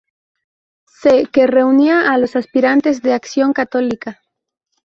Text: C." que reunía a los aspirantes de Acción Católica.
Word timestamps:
C." 1.01 1.27
que 1.31 1.45
reunía 1.45 2.09
a 2.11 2.17
los 2.17 2.35
aspirantes 2.35 3.03
de 3.03 3.13
Acción 3.13 3.53
Católica. 3.53 4.19